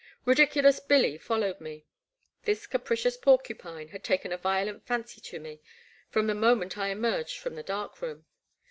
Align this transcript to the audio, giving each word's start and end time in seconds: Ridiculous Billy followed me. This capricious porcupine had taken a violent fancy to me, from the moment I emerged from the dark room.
Ridiculous 0.25 0.79
Billy 0.79 1.15
followed 1.19 1.61
me. 1.61 1.85
This 2.45 2.65
capricious 2.65 3.17
porcupine 3.17 3.89
had 3.89 4.03
taken 4.03 4.31
a 4.31 4.37
violent 4.37 4.83
fancy 4.83 5.21
to 5.21 5.39
me, 5.39 5.61
from 6.09 6.25
the 6.25 6.33
moment 6.33 6.75
I 6.75 6.87
emerged 6.87 7.37
from 7.37 7.53
the 7.53 7.61
dark 7.61 8.01
room. 8.01 8.25